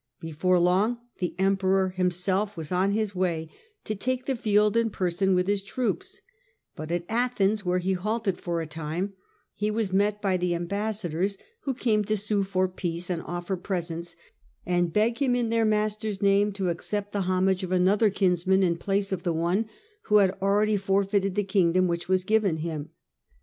Before 0.19 0.57
long 0.57 0.97
the 1.19 1.35
Emperor 1.37 1.89
himself 1.89 2.57
was 2.57 2.71
on 2.71 2.89
his 2.89 3.13
way 3.13 3.51
to 3.83 3.93
take 3.93 4.25
the 4.25 4.35
field 4.35 4.75
in 4.75 4.89
person 4.89 5.35
with 5.35 5.45
his 5.45 5.61
troops; 5.61 6.21
but 6.75 6.89
at 6.91 7.05
Athens, 7.07 7.63
where 7.63 7.77
he 7.77 7.93
halted 7.93 8.39
for 8.41 8.61
a 8.61 8.65
time, 8.65 9.13
he 9.53 9.69
was 9.69 9.93
met 9.93 10.19
by 10.19 10.37
the 10.37 10.55
ambassa 10.55 11.09
dors 11.11 11.37
who 11.65 11.75
came 11.75 12.03
to 12.05 12.17
sue 12.17 12.41
for 12.41 12.67
peace 12.67 13.11
and 13.11 13.21
offer 13.21 13.55
presents, 13.55 14.15
and 14.65 14.91
beg 14.91 15.19
him 15.21 15.35
in 15.35 15.49
their 15.49 15.65
master's 15.65 16.19
name 16.19 16.51
to 16.53 16.69
accept 16.69 17.11
the 17.11 17.21
homage 17.29 17.61
of 17.63 17.71
another 17.71 18.09
kinsman 18.09 18.63
in 18.63 18.77
place 18.77 19.11
of 19.11 19.21
the 19.21 19.31
one 19.33 19.67
who 20.05 20.17
had 20.17 20.35
already 20.41 20.77
for 20.77 21.03
feited 21.05 21.35
the 21.35 21.43
kingdom 21.43 21.87
which 21.87 22.07
was 22.09 22.23
given 22.23 22.57
him. 22.57 22.89